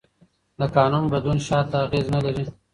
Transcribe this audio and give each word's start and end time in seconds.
د 0.59 0.61
قانون 0.75 1.03
بدلون 1.11 1.39
شاته 1.47 1.75
اغېز 1.85 2.05
نه 2.15 2.19
لري. 2.25 2.43